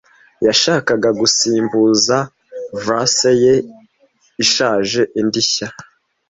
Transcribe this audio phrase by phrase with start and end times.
[0.45, 2.15] Yashakaga gusimbuza
[2.85, 3.55] vase ye
[4.43, 5.67] ishaje indi nshya.